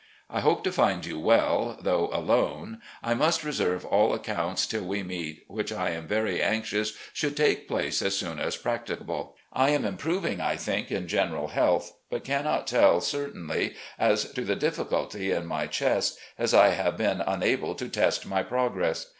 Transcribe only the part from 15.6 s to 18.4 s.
chest, as I have been unable to test